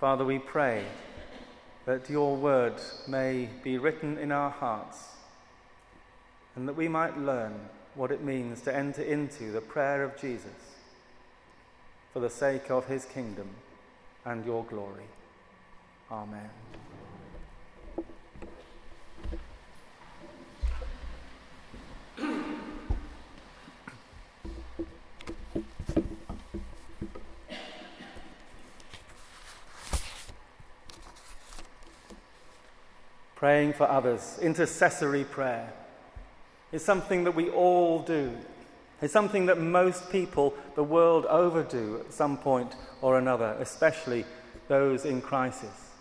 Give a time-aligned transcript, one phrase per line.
[0.00, 0.84] Father, we pray
[1.84, 2.74] that your word
[3.08, 5.16] may be written in our hearts
[6.54, 7.54] and that we might learn
[7.96, 10.76] what it means to enter into the prayer of Jesus
[12.12, 13.48] for the sake of his kingdom
[14.24, 15.08] and your glory.
[16.12, 16.50] Amen.
[33.38, 35.72] Praying for others, intercessory prayer,
[36.72, 38.36] is something that we all do.
[39.00, 44.24] It's something that most people the world over do at some point or another, especially
[44.66, 45.92] those in crisis.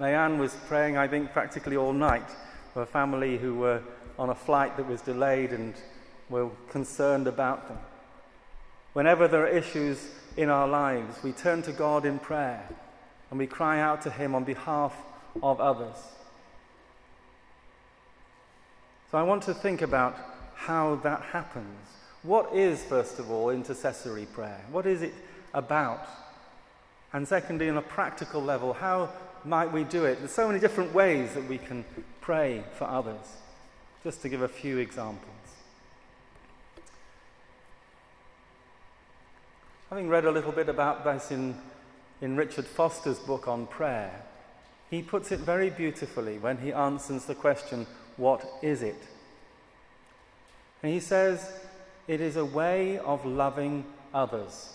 [0.00, 2.28] Mayanne was praying, I think, practically all night
[2.74, 3.80] for a family who were
[4.18, 5.74] on a flight that was delayed and
[6.28, 7.78] were concerned about them.
[8.94, 12.68] Whenever there are issues in our lives, we turn to God in prayer
[13.30, 14.92] and we cry out to Him on behalf
[15.40, 15.96] of others.
[19.10, 20.16] So I want to think about
[20.54, 21.78] how that happens.
[22.22, 24.60] What is, first of all, intercessory prayer?
[24.72, 25.14] What is it
[25.54, 26.08] about?
[27.12, 29.10] And secondly, on a practical level, how
[29.44, 30.18] might we do it?
[30.18, 31.84] There's so many different ways that we can
[32.20, 33.36] pray for others.
[34.02, 35.22] Just to give a few examples.
[39.88, 41.56] Having read a little bit about this in,
[42.20, 44.22] in Richard Foster's book on prayer,
[44.90, 49.00] he puts it very beautifully when he answers the question, What is it?
[50.82, 51.50] And he says,
[52.06, 54.72] It is a way of loving others.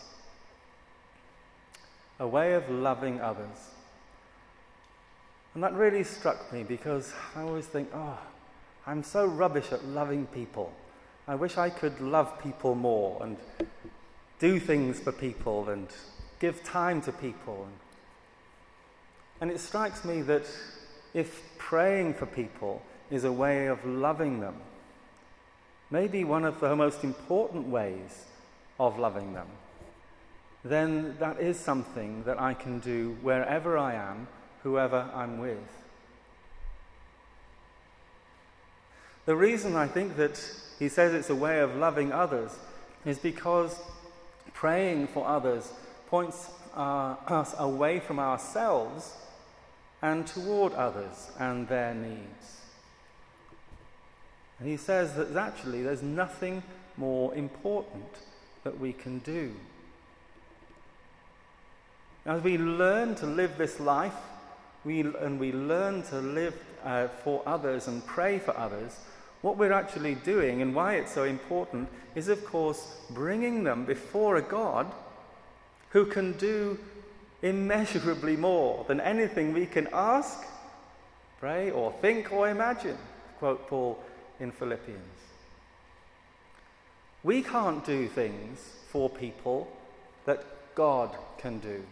[2.19, 3.71] A way of loving others.
[5.53, 8.17] And that really struck me because I always think, oh,
[8.87, 10.71] I'm so rubbish at loving people.
[11.27, 13.37] I wish I could love people more and
[14.39, 15.87] do things for people and
[16.39, 17.67] give time to people.
[19.39, 20.45] And it strikes me that
[21.13, 22.81] if praying for people
[23.11, 24.55] is a way of loving them,
[25.91, 28.25] maybe one of the most important ways
[28.79, 29.47] of loving them,
[30.63, 34.27] then that is something that I can do wherever I am
[34.63, 35.57] whoever I'm with.
[39.25, 40.43] The reason I think that
[40.79, 42.57] he says it's a way of loving others
[43.05, 43.79] is because
[44.53, 45.71] praying for others
[46.07, 49.13] points uh, us away from ourselves
[50.01, 52.60] and toward others and their needs.
[54.61, 56.61] And he says that actually there's nothing
[56.95, 58.05] more important
[58.63, 59.53] that we can do.
[62.27, 64.13] As we learn to live this life
[64.83, 68.99] we, and we learn to live uh, for others and pray for others,
[69.41, 74.35] what we're actually doing and why it's so important is, of course, bringing them before
[74.35, 74.91] a God
[75.89, 76.77] who can do
[77.41, 80.45] immeasurably more than anything we can ask,
[81.39, 82.99] pray, or think or imagine,
[83.39, 83.97] quote Paul
[84.41, 84.99] in Philippians.
[87.23, 88.59] We can't do things
[88.89, 89.71] for people
[90.25, 90.43] that
[90.75, 91.83] God can do.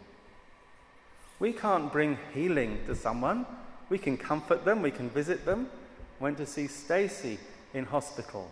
[1.40, 3.46] We can't bring healing to someone.
[3.90, 5.70] We can comfort them, we can visit them.
[6.20, 7.40] Went to see Stacy
[7.74, 8.50] in hospital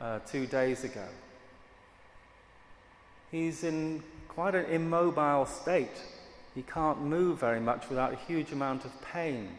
[0.00, 1.06] uh, two days ago.
[3.30, 6.02] He's in quite an immobile state.
[6.54, 9.56] He can't move very much without a huge amount of pain.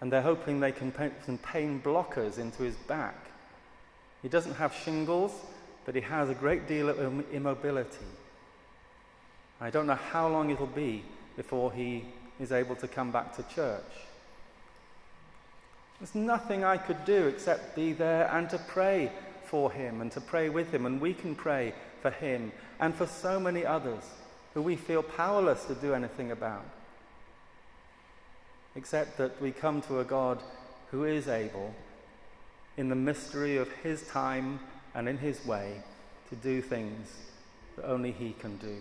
[0.00, 3.16] And they're hoping they can put some pain blockers into his back.
[4.22, 5.32] He doesn't have shingles,
[5.84, 6.98] but he has a great deal of
[7.32, 8.06] immobility.
[9.60, 11.04] I don't know how long it'll be
[11.36, 12.04] before he
[12.38, 13.82] is able to come back to church.
[15.98, 19.12] There's nothing I could do except be there and to pray
[19.44, 20.86] for him and to pray with him.
[20.86, 24.02] And we can pray for him and for so many others
[24.54, 26.64] who we feel powerless to do anything about.
[28.76, 30.42] Except that we come to a God
[30.90, 31.74] who is able,
[32.76, 34.60] in the mystery of his time
[34.94, 35.82] and in his way,
[36.28, 37.08] to do things
[37.76, 38.76] that only he can do.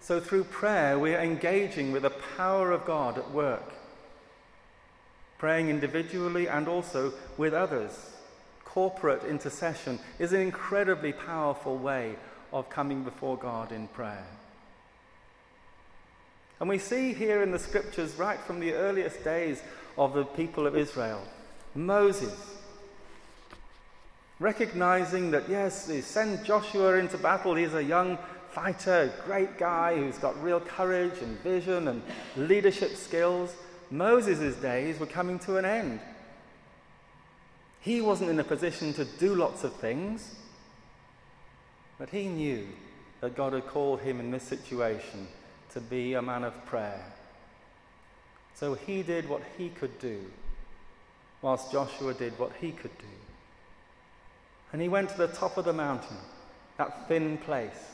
[0.00, 3.72] So, through prayer, we are engaging with the power of God at work,
[5.38, 8.12] praying individually and also with others.
[8.64, 12.16] Corporate intercession is an incredibly powerful way
[12.52, 14.26] of coming before God in prayer.
[16.60, 19.62] And we see here in the scriptures, right from the earliest days
[19.98, 21.22] of the people of Israel,
[21.74, 22.54] Moses
[24.40, 28.18] recognizing that, yes, they send Joshua into battle, he's a young
[28.50, 32.02] fighter, great guy who's got real courage and vision and
[32.36, 33.54] leadership skills.
[33.90, 36.00] Moses' days were coming to an end.
[37.80, 40.34] He wasn't in a position to do lots of things,
[41.98, 42.66] but he knew
[43.20, 45.28] that God had called him in this situation
[45.74, 47.04] to be a man of prayer.
[48.54, 50.20] So he did what he could do,
[51.42, 53.04] whilst Joshua did what he could do.
[54.72, 56.16] And he went to the top of the mountain,
[56.78, 57.90] that thin place,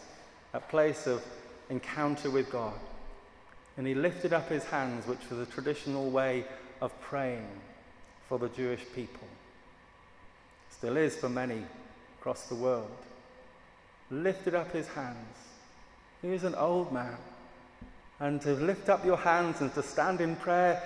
[0.53, 1.23] that place of
[1.71, 2.79] encounter with God.
[3.77, 6.45] And he lifted up his hands, which was a traditional way
[6.83, 7.49] of praying
[8.29, 9.29] for the Jewish people.
[10.71, 11.63] Still is for many
[12.19, 12.91] across the world.
[14.11, 15.37] Lifted up his hands.
[16.21, 17.17] He was an old man.
[18.21, 20.83] And to lift up your hands and to stand in prayer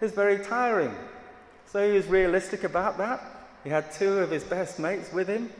[0.00, 0.94] is very tiring.
[1.66, 3.20] So he was realistic about that.
[3.64, 5.50] He had two of his best mates with him,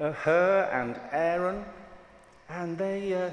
[0.00, 1.64] uh, Hur and Aaron,
[2.48, 3.30] and they, uh,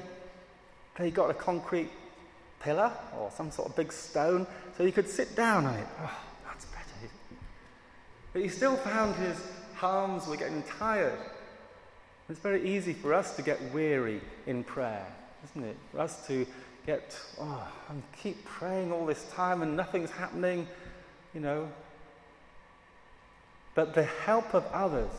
[0.97, 1.91] they got a concrete
[2.59, 5.87] pillar or some sort of big stone so he could sit down on it.
[6.01, 6.17] Oh,
[6.47, 7.11] that's better.
[8.33, 9.37] But he still found his
[9.81, 11.19] arms were getting tired.
[12.27, 15.05] It's very easy for us to get weary in prayer,
[15.51, 15.77] isn't it?
[15.91, 16.47] For us to
[16.85, 20.67] get, oh, I keep praying all this time and nothing's happening,
[21.33, 21.69] you know.
[23.73, 25.11] But the help of others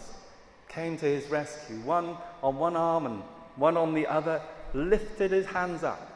[0.69, 1.77] came to his rescue.
[1.81, 3.23] One on one arm and
[3.57, 4.41] one on the other
[4.75, 6.13] lifted his hands up.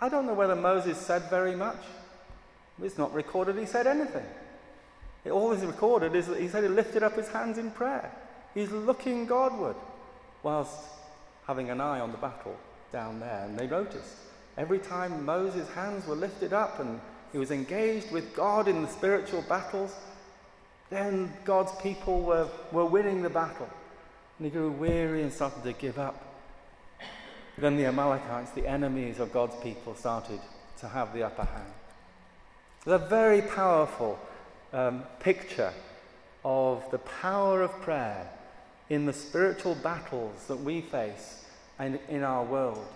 [0.00, 1.82] I don't know whether Moses said very much.
[2.82, 4.24] It's not recorded he said anything.
[5.24, 8.10] It, all is recorded is that he said he lifted up his hands in prayer.
[8.54, 9.76] He's looking Godward
[10.42, 10.78] whilst
[11.46, 12.56] having an eye on the battle
[12.90, 13.44] down there.
[13.44, 14.16] And they noticed
[14.56, 17.00] every time Moses' hands were lifted up and
[17.32, 19.94] he was engaged with God in the spiritual battles,
[20.90, 23.68] then God's people were, were winning the battle.
[24.38, 26.26] And he grew weary and started to give up.
[27.56, 30.40] Then the Amalekites, the enemies of God's people, started
[30.80, 31.72] to have the upper hand.
[32.78, 34.18] It's a very powerful
[34.72, 35.72] um, picture
[36.44, 38.28] of the power of prayer
[38.88, 41.44] in the spiritual battles that we face
[41.78, 42.86] and in our world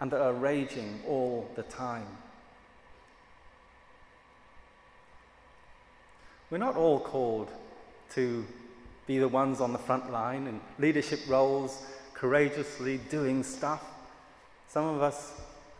[0.00, 2.06] and that are raging all the time.
[6.50, 7.50] We're not all called
[8.14, 8.46] to
[9.06, 11.84] be the ones on the front line in leadership roles,
[12.14, 13.84] courageously doing stuff.
[14.68, 15.32] Some of us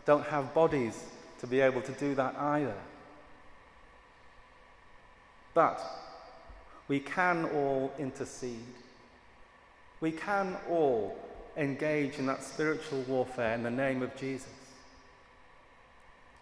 [0.05, 1.03] don't have bodies
[1.39, 2.75] to be able to do that either.
[5.53, 5.81] But
[6.87, 8.73] we can all intercede.
[9.99, 11.17] We can all
[11.57, 14.49] engage in that spiritual warfare in the name of Jesus.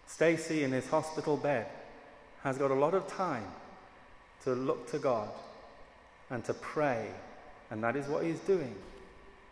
[0.06, 1.66] Stacy, in his hospital bed,
[2.42, 3.46] has got a lot of time
[4.44, 5.30] to look to God
[6.30, 7.08] and to pray,
[7.70, 8.74] and that is what he's doing.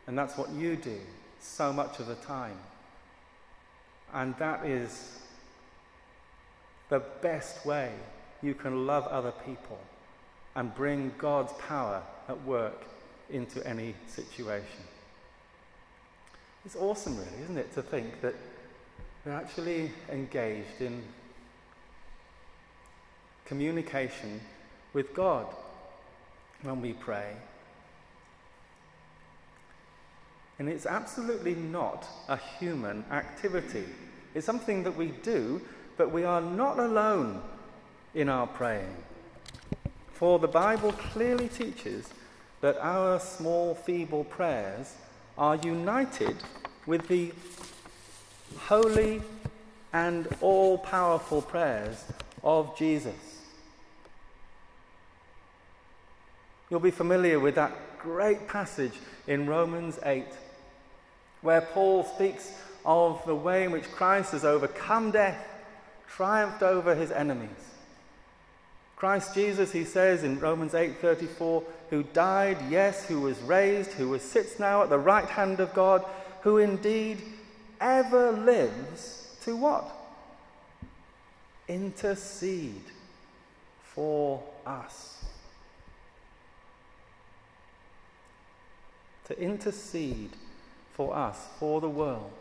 [0.07, 0.99] And that's what you do
[1.41, 2.59] so much of the time.
[4.13, 5.19] And that is
[6.89, 7.91] the best way
[8.43, 9.79] you can love other people
[10.55, 12.85] and bring God's power at work
[13.31, 14.85] into any situation.
[16.65, 18.35] It's awesome, really, isn't it, to think that
[19.25, 21.03] we're actually engaged in
[23.45, 24.41] communication
[24.95, 25.47] with God
[26.63, 27.33] when we pray.
[30.59, 33.85] And it's absolutely not a human activity.
[34.35, 35.61] It's something that we do,
[35.99, 37.43] but we are not alone
[38.15, 38.97] in our praying.
[40.13, 42.09] For the Bible clearly teaches
[42.63, 44.95] that our small, feeble prayers
[45.37, 46.37] are united
[46.87, 47.33] with the
[48.57, 49.23] holy
[49.93, 52.05] and all powerful prayers
[52.43, 53.15] of Jesus.
[56.71, 58.95] You'll be familiar with that great passage
[59.27, 60.25] in Romans 8,
[61.43, 62.53] where Paul speaks
[62.85, 65.47] of the way in which Christ has overcome death,
[66.09, 67.74] triumphed over his enemies.
[69.05, 74.59] Christ Jesus, he says in Romans 8:34, who died, yes, who was raised, who sits
[74.59, 76.03] now at the right hand of God,
[76.41, 77.21] who indeed
[77.83, 79.95] ever lives to what?
[81.69, 82.87] Intercede
[83.83, 85.23] for us.
[89.27, 90.31] To intercede
[90.95, 92.33] for us, for the world.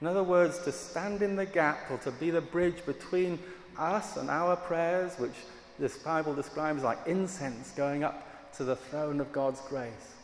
[0.00, 3.40] In other words, to stand in the gap or to be the bridge between
[3.78, 5.34] us and our prayers, which
[5.78, 10.14] this Bible describes like incense going up to the throne of God's grace,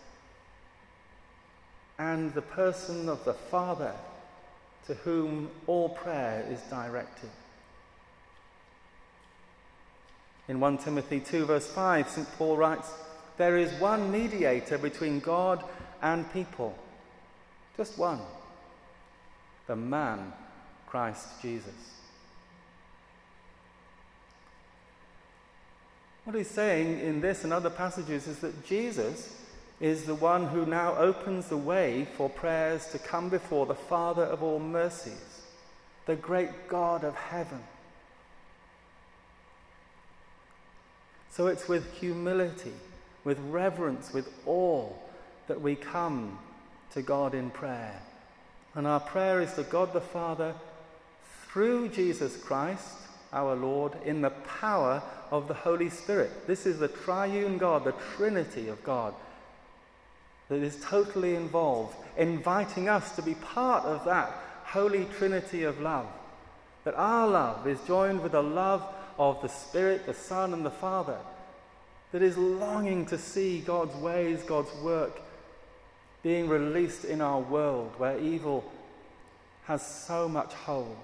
[1.99, 3.93] and the person of the Father
[4.87, 7.31] to whom all prayer is directed.
[10.49, 12.39] In 1 Timothy 2, verse 5, St.
[12.39, 12.89] Paul writes,
[13.37, 15.65] There is one mediator between God
[16.03, 16.77] and people,
[17.77, 18.21] just one,
[19.67, 20.33] the man,
[20.87, 21.75] Christ Jesus.
[26.27, 29.33] What he's saying in this and other passages is that Jesus
[29.79, 34.25] is the one who now opens the way for prayers to come before the Father
[34.25, 35.43] of all mercies,
[36.07, 37.63] the great God of heaven.
[41.31, 42.75] So it's with humility,
[43.23, 44.89] with reverence, with awe
[45.47, 46.41] that we come
[46.91, 48.03] to God in prayer.
[48.75, 50.57] And our prayer is to God the Father
[51.47, 52.97] through Jesus Christ,
[53.37, 56.47] our Lord, in the power of the Holy Spirit.
[56.47, 59.15] This is the triune God, the Trinity of God,
[60.49, 64.31] that is totally involved, inviting us to be part of that
[64.65, 66.07] holy Trinity of love.
[66.85, 68.83] That our love is joined with the love
[69.19, 71.19] of the Spirit, the Son, and the Father,
[72.13, 75.21] that is longing to see God's ways, God's work
[76.23, 78.65] being released in our world where evil
[79.65, 80.97] has so much hold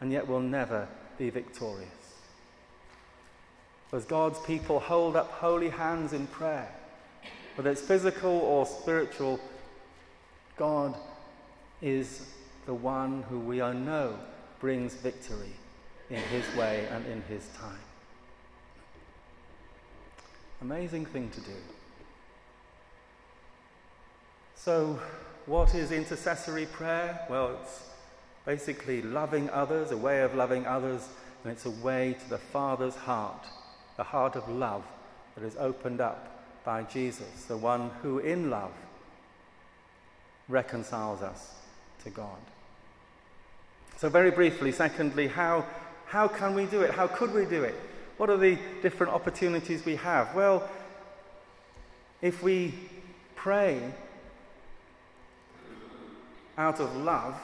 [0.00, 1.88] and yet will never be victorious.
[3.92, 6.68] As God's people hold up holy hands in prayer,
[7.54, 9.38] whether it's physical or spiritual,
[10.56, 10.96] God
[11.80, 12.26] is
[12.66, 14.18] the one who we know
[14.58, 15.52] brings victory
[16.10, 17.78] in His way and in His time.
[20.60, 21.56] Amazing thing to do.
[24.56, 24.98] So,
[25.46, 27.26] what is intercessory prayer?
[27.28, 27.82] Well, it's
[28.44, 31.08] basically loving others, a way of loving others,
[31.42, 33.46] and it's a way to the Father's heart,
[33.96, 34.84] the heart of love
[35.34, 38.72] that is opened up by Jesus, the one who in love
[40.48, 41.54] reconciles us
[42.02, 42.38] to God.
[43.96, 45.64] So, very briefly, secondly, how,
[46.06, 46.90] how can we do it?
[46.90, 47.74] How could we do it?
[48.16, 50.34] What are the different opportunities we have?
[50.34, 50.68] Well,
[52.20, 52.74] if we
[53.34, 53.80] pray
[56.56, 57.34] out of love,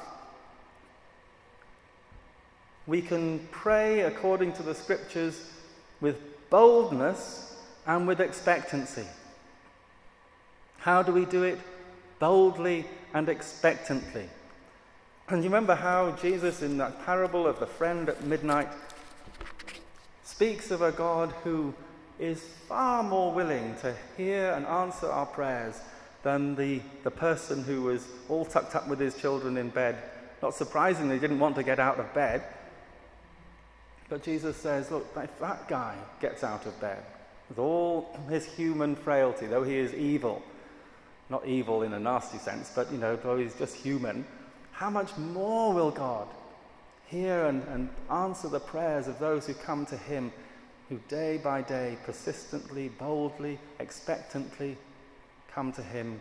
[2.90, 5.48] we can pray according to the scriptures
[6.00, 6.16] with
[6.50, 7.56] boldness
[7.86, 9.06] and with expectancy.
[10.78, 11.60] How do we do it?
[12.18, 14.28] Boldly and expectantly.
[15.28, 18.68] And you remember how Jesus, in that parable of the friend at midnight,
[20.24, 21.72] speaks of a God who
[22.18, 25.80] is far more willing to hear and answer our prayers
[26.24, 29.96] than the, the person who was all tucked up with his children in bed.
[30.42, 32.42] Not surprisingly, didn't want to get out of bed.
[34.10, 37.02] But Jesus says, Look, if that guy gets out of bed
[37.48, 40.42] with all his human frailty, though he is evil,
[41.30, 44.26] not evil in a nasty sense, but you know, though he's just human,
[44.72, 46.26] how much more will God
[47.06, 50.32] hear and, and answer the prayers of those who come to him,
[50.88, 54.76] who day by day, persistently, boldly, expectantly
[55.52, 56.18] come to him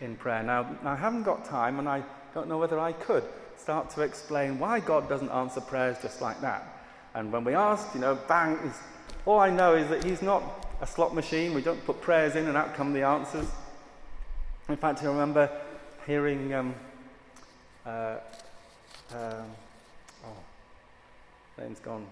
[0.00, 0.42] in prayer.
[0.42, 2.02] Now, I haven't got time, and I
[2.34, 3.24] don't know whether I could
[3.56, 6.77] start to explain why God doesn't answer prayers just like that.
[7.14, 8.72] And when we ask, you know, bang,
[9.26, 10.42] all I know is that He's not
[10.80, 11.54] a slot machine.
[11.54, 13.46] We don't put prayers in and out come the answers.
[14.68, 15.50] In fact, I remember
[16.06, 16.74] hearing, um,
[17.86, 18.16] uh,
[19.12, 19.46] um,
[20.24, 20.36] oh,
[21.58, 22.06] name's gone.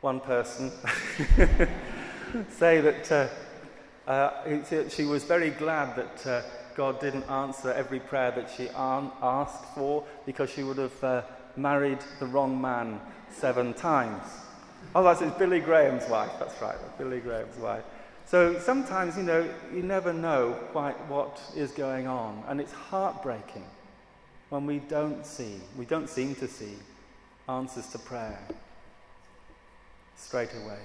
[0.00, 0.70] One person
[2.50, 3.28] say that uh,
[4.10, 6.42] uh, she was very glad that uh,
[6.74, 11.22] God didn't answer every prayer that she asked for because she would have uh,
[11.56, 14.22] married the wrong man seven times.
[14.94, 16.32] Oh, that's it's Billy Graham's wife.
[16.38, 17.84] That's right, Billy Graham's wife.
[18.26, 23.64] So sometimes, you know, you never know quite what is going on, and it's heartbreaking
[24.50, 26.74] when we don't see, we don't seem to see
[27.48, 28.38] answers to prayer
[30.16, 30.80] straight away.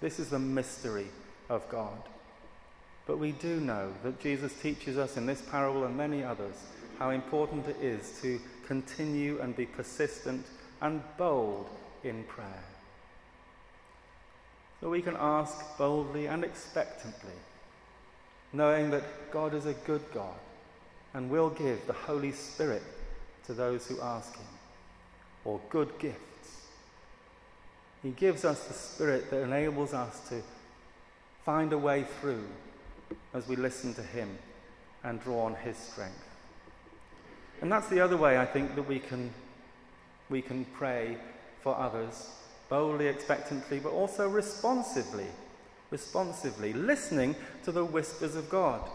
[0.00, 1.08] This is the mystery
[1.48, 1.98] of God.
[3.06, 6.54] But we do know that Jesus teaches us in this parable and many others
[6.98, 10.44] how important it is to continue and be persistent
[10.82, 11.66] and bold
[12.04, 12.64] in prayer.
[14.80, 17.38] So we can ask boldly and expectantly,
[18.52, 20.36] knowing that God is a good God
[21.14, 22.82] and will give the Holy Spirit
[23.46, 24.46] to those who ask Him,
[25.46, 26.66] or good gifts.
[28.02, 30.42] He gives us the Spirit that enables us to
[31.42, 32.44] find a way through
[33.32, 34.28] as we listen to Him
[35.02, 36.27] and draw on His strength.
[37.60, 39.32] And that's the other way I think that we can,
[40.30, 41.16] we can pray
[41.60, 42.30] for others,
[42.68, 45.26] boldly, expectantly, but also responsively.
[45.90, 47.34] Responsively, listening
[47.64, 48.88] to the whispers of God.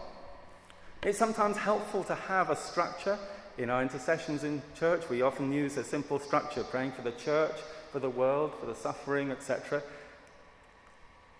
[1.02, 3.18] It's sometimes helpful to have a structure.
[3.58, 7.56] In our intercessions in church, we often use a simple structure, praying for the church,
[7.92, 9.82] for the world, for the suffering, etc.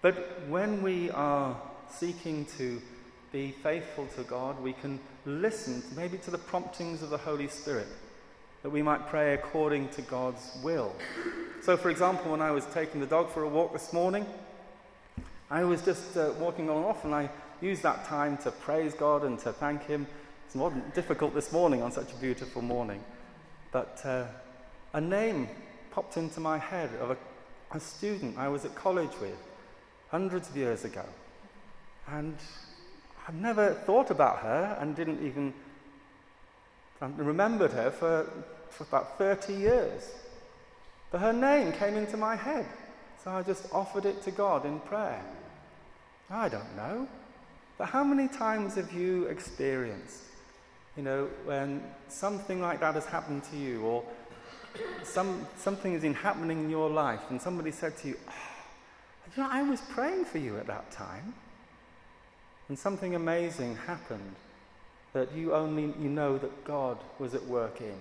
[0.03, 1.57] But when we are
[1.91, 2.83] seeking to
[3.35, 7.89] be faithful to God, we can listen maybe to the promptings of the Holy Spirit,
[8.63, 10.95] that we might pray according to God's will.
[11.61, 14.25] So, for example, when I was taking the dog for a walk this morning,
[15.51, 17.29] I was just uh, walking on and off, and I
[17.61, 20.07] used that time to praise God and to thank Him.
[20.55, 23.03] It wasn't difficult this morning on such a beautiful morning.
[23.73, 24.27] But uh,
[24.93, 25.49] a name
[25.91, 27.17] popped into my head of a,
[27.73, 29.37] a student I was at college with
[30.11, 31.05] hundreds of years ago.
[32.07, 32.37] And
[33.27, 35.55] I've never thought about her and didn't even
[37.01, 38.31] remembered her for,
[38.71, 40.11] for about 30 years.
[41.11, 42.67] But her name came into my head.
[43.23, 45.25] So I just offered it to God in prayer.
[46.31, 47.09] I don't know.
[47.79, 50.23] But how many times have you experienced,
[50.97, 54.05] you know, when something like that has happened to you, or
[55.03, 58.33] some, something has been happening in your life, and somebody said to you, oh,
[59.37, 61.35] you know, I was praying for you at that time,
[62.69, 64.35] and something amazing happened
[65.13, 67.97] that you only you know that God was at work in.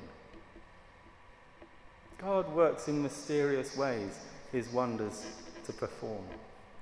[2.18, 4.20] God works in mysterious ways
[4.52, 5.26] his wonders
[5.66, 6.24] to perform.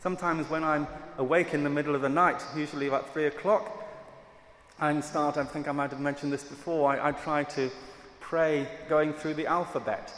[0.02, 3.82] Sometimes when I'm awake in the middle of the night, usually about three o'clock,
[4.80, 7.70] I start, I think I might have mentioned this before, I, I try to
[8.20, 10.12] pray going through the alphabet,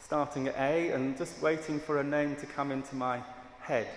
[0.00, 3.20] starting at A and just waiting for a name to come into my
[3.60, 3.88] head,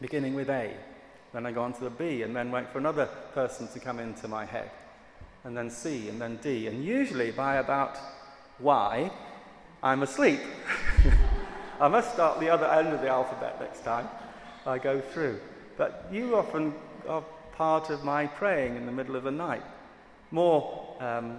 [0.00, 0.74] beginning with A.
[1.32, 3.98] Then I go on to the B and then wait for another person to come
[3.98, 4.70] into my head.
[5.44, 6.66] And then C and then D.
[6.66, 7.96] And usually by about
[8.60, 9.10] Y,
[9.82, 10.40] I'm asleep.
[11.80, 14.08] I must start the other end of the alphabet next time
[14.66, 15.40] I go through.
[15.76, 16.74] But you often
[17.08, 19.62] are part of my praying in the middle of the night.
[20.30, 21.38] More um,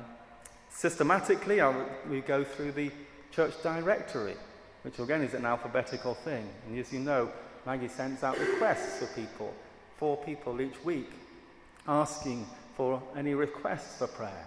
[0.69, 1.62] systematically,
[2.10, 2.91] we go through the
[3.31, 4.36] church directory,
[4.84, 6.48] which again is an alphabetical thing.
[6.65, 7.29] And as you know,
[7.65, 9.53] Maggie sends out requests for people,
[10.00, 11.12] four people each week,
[11.88, 14.46] asking for any requests for prayer,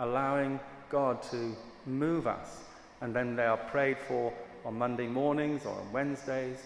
[0.00, 0.58] allowing
[0.90, 1.54] God to
[1.86, 2.64] move us.
[3.00, 4.32] And then they are prayed for
[4.64, 6.58] on Monday mornings or on Wednesdays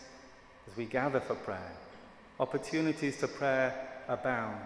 [0.66, 1.72] as we gather for prayer.
[2.38, 3.74] Opportunities to prayer
[4.08, 4.58] abound.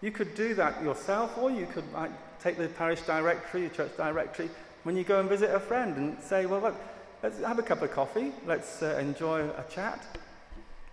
[0.00, 3.96] You could do that yourself, or you could like, take the parish directory, the church
[3.96, 4.48] directory,
[4.84, 6.76] when you go and visit a friend and say, well, look,
[7.22, 10.00] let's have a cup of coffee, let's uh, enjoy a chat,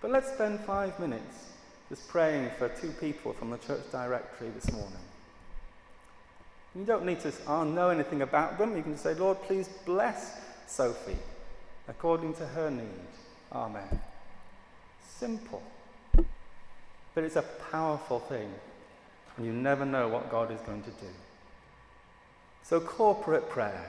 [0.02, 1.46] but let's spend five minutes
[1.90, 5.00] just praying for two people from the church directory this morning.
[6.76, 8.76] You don't need to uh, know anything about them.
[8.76, 11.18] You can say, Lord, please bless Sophie
[11.88, 12.86] according to her need.
[13.52, 14.00] Amen.
[15.08, 15.64] Simple.
[16.14, 18.52] But it's a powerful thing,
[19.36, 21.08] and you never know what God is going to do.
[22.62, 23.88] So, corporate prayer,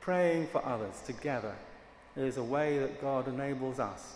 [0.00, 1.54] praying for others together,
[2.16, 4.14] is a way that God enables us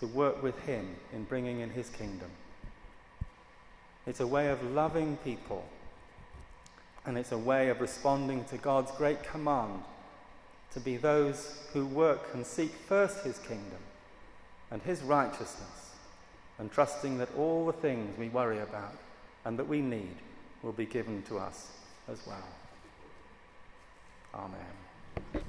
[0.00, 2.30] to work with Him in bringing in His kingdom.
[4.06, 5.64] It's a way of loving people,
[7.04, 9.82] and it's a way of responding to God's great command
[10.76, 13.78] to be those who work and seek first his kingdom
[14.70, 15.92] and his righteousness,
[16.58, 18.94] and trusting that all the things we worry about
[19.44, 20.16] and that we need
[20.62, 21.68] will be given to us
[22.08, 22.44] as well.
[24.34, 25.44] Amen.